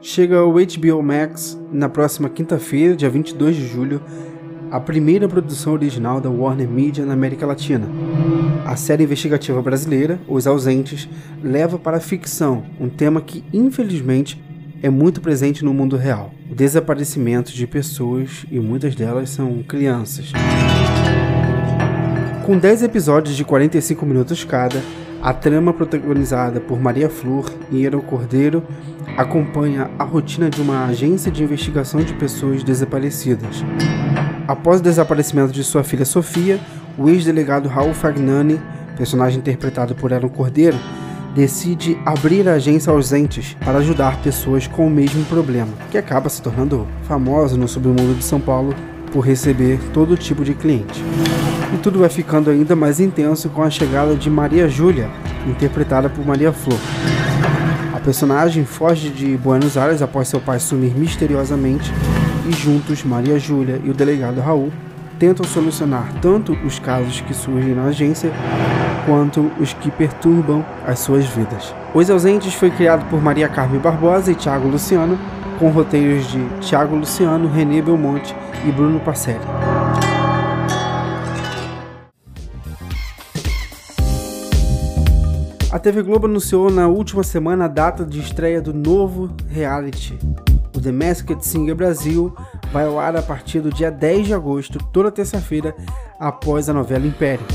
chega 0.00 0.38
ao 0.38 0.52
HBO 0.52 1.02
Max 1.02 1.58
na 1.70 1.88
próxima 1.88 2.28
quinta-feira, 2.28 2.96
dia 2.96 3.10
22 3.10 3.56
de 3.56 3.66
julho, 3.66 4.00
a 4.70 4.80
primeira 4.80 5.28
produção 5.28 5.72
original 5.72 6.20
da 6.20 6.30
Warner 6.30 6.68
Media 6.68 7.04
na 7.04 7.12
América 7.12 7.46
Latina. 7.46 7.86
A 8.64 8.76
série 8.76 9.04
investigativa 9.04 9.60
brasileira, 9.60 10.20
Os 10.28 10.46
Ausentes, 10.46 11.08
leva 11.42 11.78
para 11.78 11.98
a 11.98 12.00
ficção 12.00 12.64
um 12.80 12.88
tema 12.88 13.20
que, 13.20 13.44
infelizmente, 13.52 14.40
é 14.82 14.88
muito 14.88 15.20
presente 15.20 15.64
no 15.64 15.74
mundo 15.74 15.96
real: 15.96 16.32
o 16.50 16.54
desaparecimento 16.54 17.52
de 17.52 17.66
pessoas 17.66 18.46
e 18.50 18.58
muitas 18.58 18.94
delas 18.94 19.30
são 19.30 19.62
crianças. 19.62 20.32
Com 22.46 22.56
10 22.56 22.84
episódios 22.84 23.36
de 23.36 23.44
45 23.44 24.06
minutos 24.06 24.44
cada, 24.44 24.82
a 25.22 25.34
trama 25.34 25.72
protagonizada 25.72 26.60
por 26.60 26.80
Maria 26.80 27.10
Flor 27.10 27.52
e 27.70 27.82
Eero 27.82 28.00
Cordeiro 28.00 28.62
acompanha 29.16 29.90
a 29.98 30.04
rotina 30.04 30.48
de 30.48 30.62
uma 30.62 30.86
agência 30.86 31.30
de 31.30 31.42
investigação 31.42 32.00
de 32.00 32.14
pessoas 32.14 32.64
desaparecidas. 32.64 33.62
Após 34.48 34.80
o 34.80 34.82
desaparecimento 34.82 35.52
de 35.52 35.62
sua 35.62 35.84
filha 35.84 36.04
Sofia, 36.04 36.58
o 36.96 37.08
ex-delegado 37.08 37.68
Raul 37.68 37.92
Fagnani, 37.92 38.60
personagem 38.96 39.38
interpretado 39.38 39.94
por 39.94 40.12
Aaron 40.12 40.28
Cordeiro, 40.28 40.78
decide 41.34 41.98
abrir 42.04 42.48
a 42.48 42.54
agência 42.54 42.92
ausentes 42.92 43.56
para 43.64 43.78
ajudar 43.78 44.20
pessoas 44.22 44.66
com 44.66 44.86
o 44.86 44.90
mesmo 44.90 45.24
problema, 45.26 45.72
que 45.90 45.98
acaba 45.98 46.28
se 46.28 46.42
tornando 46.42 46.86
famosa 47.02 47.56
no 47.56 47.68
submundo 47.68 48.14
de 48.14 48.24
São 48.24 48.40
Paulo 48.40 48.74
por 49.12 49.20
receber 49.20 49.78
todo 49.92 50.16
tipo 50.16 50.44
de 50.44 50.54
cliente. 50.54 51.04
E 51.72 51.78
tudo 51.78 52.00
vai 52.00 52.08
ficando 52.08 52.50
ainda 52.50 52.74
mais 52.74 52.98
intenso 52.98 53.48
com 53.48 53.62
a 53.62 53.70
chegada 53.70 54.14
de 54.14 54.28
Maria 54.28 54.68
Júlia, 54.68 55.08
interpretada 55.46 56.08
por 56.08 56.26
Maria 56.26 56.52
Flor. 56.52 56.78
A 57.94 58.00
personagem 58.00 58.64
foge 58.64 59.10
de 59.10 59.36
Buenos 59.36 59.76
Aires 59.76 60.02
após 60.02 60.28
seu 60.28 60.40
pai 60.40 60.58
sumir 60.58 60.92
misteriosamente 60.96 61.92
e 62.48 62.52
juntos 62.52 63.04
Maria 63.04 63.38
Júlia 63.38 63.80
e 63.84 63.90
o 63.90 63.94
delegado 63.94 64.40
Raul 64.40 64.72
tentam 65.18 65.44
solucionar 65.44 66.10
tanto 66.22 66.52
os 66.64 66.78
casos 66.78 67.20
que 67.20 67.34
surgem 67.34 67.74
na 67.74 67.84
agência 67.84 68.32
quanto 69.04 69.50
os 69.60 69.72
que 69.74 69.90
perturbam 69.90 70.64
as 70.86 70.98
suas 70.98 71.26
vidas. 71.26 71.74
Os 71.94 72.10
Ausentes 72.10 72.54
foi 72.54 72.70
criado 72.70 73.08
por 73.10 73.22
Maria 73.22 73.48
Carmen 73.48 73.80
Barbosa 73.80 74.32
e 74.32 74.34
Thiago 74.34 74.66
Luciano, 74.66 75.18
com 75.58 75.68
roteiros 75.68 76.26
de 76.26 76.42
Thiago 76.60 76.96
Luciano, 76.96 77.48
René 77.48 77.82
Belmonte 77.82 78.34
e 78.66 78.72
Bruno 78.72 78.98
Pacelli. 78.98 79.40
A 85.72 85.78
TV 85.78 86.02
Globo 86.02 86.26
anunciou 86.26 86.68
na 86.68 86.88
última 86.88 87.22
semana 87.22 87.66
a 87.66 87.68
data 87.68 88.04
de 88.04 88.18
estreia 88.18 88.60
do 88.60 88.74
novo 88.74 89.30
reality. 89.48 90.18
O 90.76 90.80
The 90.80 90.90
Masked 90.90 91.46
Singer 91.46 91.76
Brasil 91.76 92.34
vai 92.72 92.86
ao 92.86 92.98
ar 92.98 93.14
a 93.14 93.22
partir 93.22 93.60
do 93.60 93.70
dia 93.70 93.88
10 93.88 94.26
de 94.26 94.34
agosto, 94.34 94.80
toda 94.92 95.12
terça-feira, 95.12 95.72
após 96.18 96.68
a 96.68 96.72
novela 96.72 97.06
Império. 97.06 97.46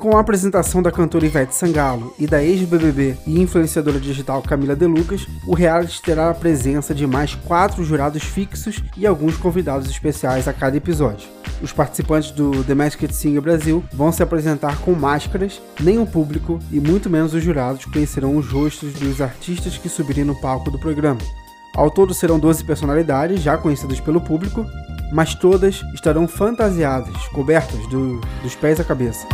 Com 0.00 0.16
a 0.16 0.20
apresentação 0.20 0.80
da 0.80 0.90
cantora 0.90 1.26
Ivete 1.26 1.54
Sangalo 1.54 2.14
e 2.18 2.26
da 2.26 2.42
ex-BBB 2.42 3.18
e 3.26 3.38
influenciadora 3.38 4.00
digital 4.00 4.40
Camila 4.40 4.74
De 4.74 4.86
Lucas, 4.86 5.26
o 5.46 5.54
reality 5.54 6.00
terá 6.00 6.30
a 6.30 6.34
presença 6.34 6.94
de 6.94 7.06
mais 7.06 7.34
quatro 7.34 7.84
jurados 7.84 8.22
fixos 8.22 8.82
e 8.96 9.06
alguns 9.06 9.36
convidados 9.36 9.90
especiais 9.90 10.48
a 10.48 10.54
cada 10.54 10.78
episódio. 10.78 11.28
Os 11.60 11.70
participantes 11.70 12.30
do 12.30 12.64
The 12.64 12.74
Masked 12.74 13.14
Singer 13.14 13.42
Brasil 13.42 13.84
vão 13.92 14.10
se 14.10 14.22
apresentar 14.22 14.78
com 14.78 14.92
máscaras, 14.92 15.60
nem 15.78 15.98
o 15.98 16.06
público 16.06 16.58
e 16.72 16.80
muito 16.80 17.10
menos 17.10 17.34
os 17.34 17.44
jurados 17.44 17.84
conhecerão 17.84 18.38
os 18.38 18.48
rostos 18.48 18.94
dos 18.94 19.20
artistas 19.20 19.76
que 19.76 19.90
subirem 19.90 20.24
no 20.24 20.40
palco 20.40 20.70
do 20.70 20.78
programa. 20.78 21.20
Ao 21.76 21.90
todo 21.90 22.14
serão 22.14 22.38
12 22.38 22.64
personalidades 22.64 23.42
já 23.42 23.58
conhecidas 23.58 24.00
pelo 24.00 24.22
público, 24.22 24.64
mas 25.12 25.34
todas 25.34 25.82
estarão 25.92 26.26
fantasiadas, 26.26 27.14
cobertas 27.34 27.86
do, 27.88 28.18
dos 28.42 28.54
pés 28.54 28.80
à 28.80 28.84
cabeça. 28.84 29.26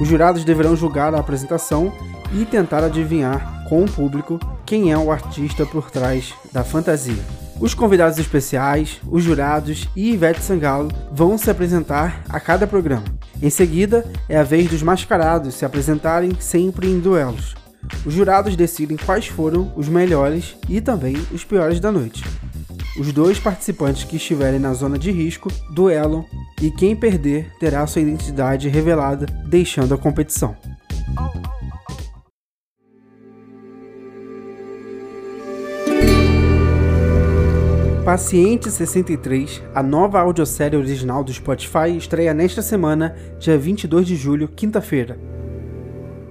Os 0.00 0.08
jurados 0.08 0.44
deverão 0.44 0.74
julgar 0.74 1.14
a 1.14 1.20
apresentação 1.20 1.92
e 2.32 2.46
tentar 2.46 2.82
adivinhar 2.82 3.66
com 3.68 3.84
o 3.84 3.90
público 3.90 4.40
quem 4.64 4.90
é 4.90 4.96
o 4.96 5.12
artista 5.12 5.66
por 5.66 5.90
trás 5.90 6.32
da 6.50 6.64
fantasia. 6.64 7.22
Os 7.60 7.74
convidados 7.74 8.18
especiais, 8.18 8.98
os 9.06 9.22
jurados 9.22 9.86
e 9.94 10.12
Ivete 10.12 10.40
Sangalo 10.40 10.90
vão 11.12 11.36
se 11.36 11.50
apresentar 11.50 12.24
a 12.30 12.40
cada 12.40 12.66
programa. 12.66 13.04
Em 13.42 13.50
seguida, 13.50 14.10
é 14.26 14.38
a 14.38 14.42
vez 14.42 14.70
dos 14.70 14.82
mascarados 14.82 15.54
se 15.54 15.66
apresentarem 15.66 16.32
sempre 16.40 16.88
em 16.88 16.98
duelos. 16.98 17.54
Os 18.06 18.14
jurados 18.14 18.56
decidem 18.56 18.96
quais 18.96 19.26
foram 19.26 19.70
os 19.76 19.86
melhores 19.86 20.56
e 20.66 20.80
também 20.80 21.16
os 21.30 21.44
piores 21.44 21.78
da 21.78 21.92
noite. 21.92 22.24
Os 22.98 23.12
dois 23.12 23.38
participantes 23.38 24.04
que 24.04 24.16
estiverem 24.16 24.58
na 24.58 24.72
zona 24.72 24.98
de 24.98 25.10
risco 25.10 25.50
duelam 25.70 26.24
e 26.60 26.70
quem 26.70 26.94
perder 26.94 27.50
terá 27.58 27.86
sua 27.86 28.02
identidade 28.02 28.68
revelada, 28.68 29.26
deixando 29.46 29.94
a 29.94 29.98
competição. 29.98 30.56
Paciente 38.04 38.70
63, 38.70 39.62
a 39.74 39.82
nova 39.82 40.20
audiosérie 40.20 40.76
original 40.76 41.22
do 41.22 41.32
Spotify, 41.32 41.96
estreia 41.96 42.34
nesta 42.34 42.60
semana, 42.60 43.14
dia 43.38 43.56
22 43.56 44.06
de 44.06 44.16
julho, 44.16 44.48
quinta-feira. 44.48 45.39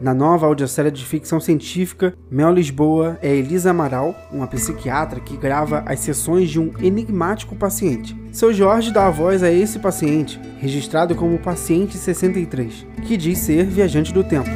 Na 0.02 0.14
nova 0.14 0.46
audiosérie 0.46 0.92
de 0.92 1.04
ficção 1.04 1.42
científica, 1.42 2.14
Mel 2.32 2.54
Lisboa 2.54 3.20
é 3.22 3.36
Elisa 3.36 3.72
Amaral, 3.72 4.16
uma 4.32 4.48
psiquiatra 4.48 5.20
que 5.20 5.36
grava 5.36 5.84
as 5.86 6.00
sessões 6.00 6.50
de 6.50 6.58
um 6.58 6.72
enigmático 6.80 7.54
paciente. 7.54 8.16
Seu 8.32 8.54
Jorge 8.54 8.94
dá 8.94 9.08
a 9.08 9.12
voz 9.12 9.44
a 9.44 9.52
esse 9.52 9.78
paciente, 9.78 10.40
registrado 10.58 11.16
como 11.16 11.38
Paciente 11.38 11.98
63, 11.98 12.86
que 13.06 13.18
diz 13.18 13.40
ser 13.40 13.66
viajante 13.66 14.14
do 14.14 14.24
tempo. 14.24 14.50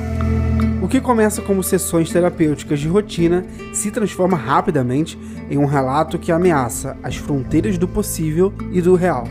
O 0.81 0.87
que 0.87 1.01
começa 1.01 1.41
como 1.41 1.61
sessões 1.61 2.09
terapêuticas 2.09 2.79
de 2.79 2.87
rotina 2.87 3.45
se 3.73 3.91
transforma 3.91 4.37
rapidamente 4.37 5.19
em 5.49 5.57
um 5.57 5.65
relato 5.65 6.17
que 6.17 6.31
ameaça 6.31 6.95
as 7.03 7.17
fronteiras 7.17 7.77
do 7.77 7.87
possível 7.87 8.53
e 8.71 8.81
do 8.81 8.95
real. 8.95 9.25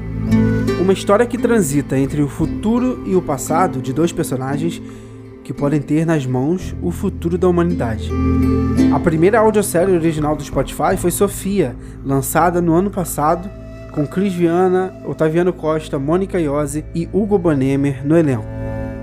Uma 0.79 0.93
história 0.93 1.25
que 1.25 1.39
transita 1.39 1.97
entre 1.97 2.21
o 2.21 2.29
futuro 2.29 3.03
e 3.07 3.15
o 3.17 3.23
passado 3.23 3.81
de 3.81 3.95
dois 3.95 4.13
personagens 4.13 4.83
que 5.53 5.59
podem 5.59 5.81
ter 5.81 6.07
nas 6.07 6.25
mãos 6.25 6.75
o 6.83 6.91
futuro 6.91 7.37
da 7.37 7.47
humanidade. 7.47 8.11
A 8.93 8.99
primeira 8.99 9.39
audiosérie 9.39 9.95
original 9.95 10.35
do 10.35 10.43
Spotify 10.43 10.97
foi 10.97 11.11
Sofia, 11.11 11.77
lançada 12.05 12.61
no 12.61 12.75
ano 12.75 12.91
passado, 12.91 13.49
com 13.93 14.07
Cris 14.07 14.33
Viana, 14.33 14.95
Otaviano 15.07 15.53
Costa, 15.53 15.99
Mônica 15.99 16.41
Iose 16.41 16.85
e 16.95 17.09
Hugo 17.13 17.39
Bonemer 17.39 18.05
no 18.05 18.17
elenco. 18.17 18.47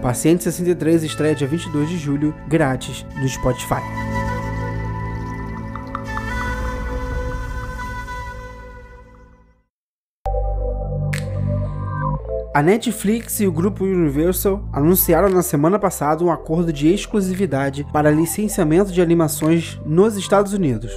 Paciente 0.02 0.44
63 0.44 1.04
estreia 1.04 1.36
dia 1.36 1.48
22 1.48 1.90
de 1.90 1.98
julho, 1.98 2.34
grátis, 2.48 3.06
no 3.22 3.28
Spotify. 3.28 4.19
A 12.52 12.64
Netflix 12.64 13.40
e 13.40 13.46
o 13.46 13.52
grupo 13.52 13.84
Universal 13.84 14.64
anunciaram 14.74 15.30
na 15.30 15.44
semana 15.44 15.78
passada 15.78 16.24
um 16.24 16.32
acordo 16.32 16.74
de 16.74 16.92
exclusividade 16.92 17.86
para 17.94 18.10
licenciamento 18.10 18.92
de 18.92 19.04
animações 19.04 19.80
nos 19.86 20.18
Estados 20.18 20.52
Unidos. 20.52 20.92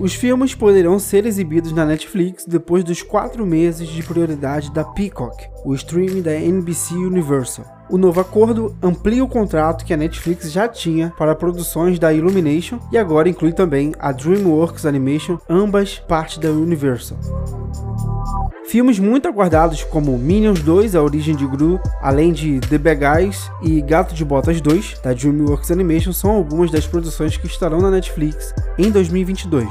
Os 0.00 0.14
filmes 0.14 0.54
poderão 0.54 0.98
ser 0.98 1.26
exibidos 1.26 1.72
na 1.72 1.84
Netflix 1.84 2.46
depois 2.46 2.82
dos 2.82 3.02
quatro 3.02 3.44
meses 3.44 3.86
de 3.86 4.02
prioridade 4.02 4.72
da 4.72 4.82
Peacock, 4.82 5.46
o 5.62 5.74
streaming 5.74 6.22
da 6.22 6.34
NBC 6.34 6.94
Universal. 6.94 7.66
O 7.90 7.98
novo 7.98 8.20
acordo 8.20 8.74
amplia 8.82 9.22
o 9.22 9.28
contrato 9.28 9.84
que 9.84 9.92
a 9.92 9.96
Netflix 9.96 10.50
já 10.50 10.66
tinha 10.66 11.12
para 11.18 11.34
produções 11.34 11.98
da 11.98 12.14
Illumination 12.14 12.78
e 12.90 12.96
agora 12.96 13.28
inclui 13.28 13.52
também 13.52 13.92
a 13.98 14.10
DreamWorks 14.10 14.86
Animation, 14.86 15.38
ambas 15.50 15.98
parte 15.98 16.40
da 16.40 16.50
Universal. 16.50 17.18
Filmes 18.68 18.98
muito 18.98 19.26
aguardados 19.26 19.82
como 19.82 20.18
Minions 20.18 20.60
2, 20.60 20.94
A 20.94 21.02
Origem 21.02 21.34
de 21.34 21.46
Gru, 21.46 21.80
além 22.02 22.34
de 22.34 22.60
The 22.60 22.76
Bad 22.76 23.00
Guys 23.00 23.50
e 23.62 23.80
Gato 23.80 24.14
de 24.14 24.22
Botas 24.22 24.60
2, 24.60 25.00
da 25.02 25.14
DreamWorks 25.14 25.70
Animation, 25.70 26.12
são 26.12 26.32
algumas 26.32 26.70
das 26.70 26.86
produções 26.86 27.34
que 27.38 27.46
estarão 27.46 27.80
na 27.80 27.90
Netflix 27.90 28.54
em 28.76 28.90
2022. 28.90 29.66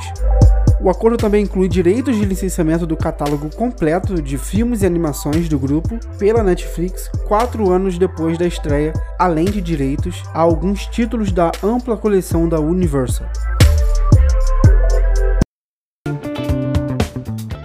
O 0.82 0.90
acordo 0.90 1.16
também 1.16 1.44
inclui 1.44 1.68
direitos 1.68 2.16
de 2.16 2.26
licenciamento 2.26 2.88
do 2.88 2.98
catálogo 2.98 3.56
completo 3.56 4.20
de 4.20 4.36
filmes 4.36 4.82
e 4.82 4.88
animações 4.88 5.48
do 5.48 5.60
grupo 5.60 6.00
pela 6.18 6.42
Netflix 6.42 7.08
quatro 7.28 7.72
anos 7.72 8.00
depois 8.00 8.36
da 8.36 8.48
estreia, 8.48 8.94
além 9.20 9.46
de 9.46 9.62
direitos 9.62 10.24
a 10.34 10.40
alguns 10.40 10.88
títulos 10.88 11.32
da 11.32 11.52
ampla 11.64 11.96
coleção 11.96 12.50
da 12.50 12.60
Universal. 12.60 13.28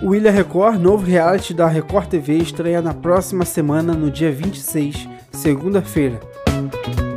O 0.04 0.16
Ilha 0.16 0.32
Record, 0.32 0.80
novo 0.80 1.06
reality 1.06 1.54
da 1.54 1.68
Record 1.68 2.08
TV, 2.08 2.38
estreia 2.38 2.82
na 2.82 2.92
próxima 2.92 3.44
semana, 3.44 3.92
no 3.92 4.10
dia 4.10 4.32
26, 4.32 5.08
segunda-feira. 5.30 6.18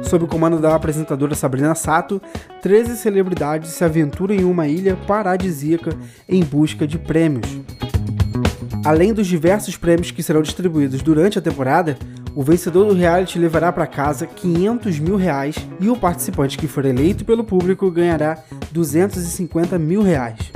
Sob 0.03 0.25
o 0.25 0.27
comando 0.27 0.59
da 0.59 0.75
apresentadora 0.75 1.33
Sabrina 1.33 1.73
Sato, 1.73 2.21
13 2.61 2.95
celebridades 2.97 3.71
se 3.71 3.83
aventuram 3.83 4.35
em 4.35 4.43
uma 4.43 4.67
ilha 4.67 4.95
paradisíaca 5.07 5.97
em 6.29 6.43
busca 6.43 6.85
de 6.85 6.99
prêmios. 6.99 7.59
Além 8.85 9.15
dos 9.15 9.25
diversos 9.25 9.75
prêmios 9.75 10.11
que 10.11 10.21
serão 10.21 10.43
distribuídos 10.43 11.01
durante 11.01 11.39
a 11.39 11.41
temporada, 11.41 11.97
o 12.35 12.43
vencedor 12.43 12.85
do 12.85 12.93
reality 12.93 13.39
levará 13.39 13.71
para 13.71 13.87
casa 13.87 14.27
500 14.27 14.99
mil 14.99 15.15
reais 15.15 15.55
e 15.79 15.89
o 15.89 15.97
participante 15.97 16.55
que 16.55 16.67
for 16.67 16.85
eleito 16.85 17.25
pelo 17.25 17.43
público 17.43 17.89
ganhará 17.89 18.37
250 18.71 19.79
mil 19.79 20.03
reais. 20.03 20.51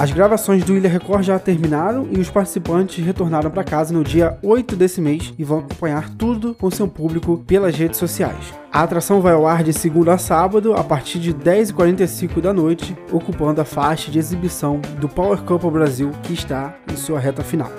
As 0.00 0.10
gravações 0.10 0.64
do 0.64 0.74
Ilha 0.74 0.88
Record 0.88 1.22
já 1.22 1.38
terminaram 1.38 2.08
e 2.10 2.18
os 2.18 2.30
participantes 2.30 3.04
retornaram 3.04 3.50
para 3.50 3.62
casa 3.62 3.92
no 3.92 4.02
dia 4.02 4.38
8 4.42 4.74
desse 4.74 4.98
mês 4.98 5.34
e 5.38 5.44
vão 5.44 5.58
acompanhar 5.58 6.08
tudo 6.16 6.54
com 6.54 6.70
seu 6.70 6.88
público 6.88 7.44
pelas 7.46 7.76
redes 7.76 7.98
sociais. 7.98 8.54
A 8.72 8.82
atração 8.82 9.20
vai 9.20 9.34
ao 9.34 9.46
ar 9.46 9.62
de 9.62 9.74
segunda 9.74 10.14
a 10.14 10.16
sábado, 10.16 10.72
a 10.72 10.82
partir 10.82 11.18
de 11.18 11.34
10h45 11.34 12.40
da 12.40 12.50
noite, 12.50 12.96
ocupando 13.12 13.60
a 13.60 13.64
faixa 13.66 14.10
de 14.10 14.18
exibição 14.18 14.80
do 14.98 15.06
Power 15.06 15.42
Couple 15.42 15.70
Brasil, 15.70 16.12
que 16.22 16.32
está 16.32 16.74
em 16.90 16.96
sua 16.96 17.20
reta 17.20 17.44
final. 17.44 17.70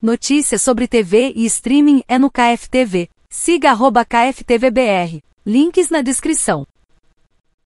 Notícias 0.00 0.62
sobre 0.62 0.86
TV 0.86 1.32
e 1.34 1.44
streaming 1.46 2.04
é 2.06 2.16
no 2.16 2.30
KFTV. 2.30 3.08
Siga 3.28 3.74
KFTVBR. 4.06 5.20
Links 5.46 5.90
na 5.90 6.00
descrição. 6.00 6.66